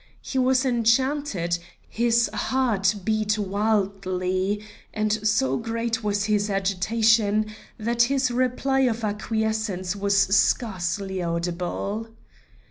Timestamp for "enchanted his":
0.65-2.27